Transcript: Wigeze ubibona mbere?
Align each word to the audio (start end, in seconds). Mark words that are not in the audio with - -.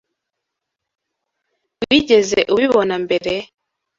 Wigeze 1.89 2.39
ubibona 2.53 2.95
mbere? 3.03 3.33